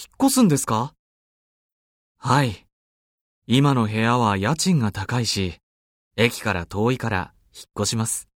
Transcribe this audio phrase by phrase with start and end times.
[0.00, 0.94] 引っ越すんですか？
[2.16, 2.66] はい。
[3.46, 5.58] 今の部屋は家賃が高いし、
[6.16, 8.29] 駅から遠いから引っ越します。